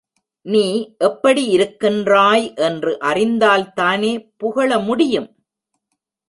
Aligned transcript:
நீ 0.45 0.95
எப்படி 0.97 1.43
இருக்கின்றாய் 1.47 2.53
என்று 2.55 2.97
அறிந்தால்தானே 3.01 4.31
புகழ 4.37 4.79
முடியும்? 4.79 5.29